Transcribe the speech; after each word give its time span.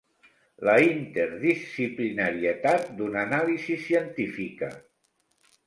La 0.67 0.73
interdisciplinarietat 0.85 2.89
d'una 2.97 3.21
anàlisi 3.27 3.79
científica. 3.87 4.75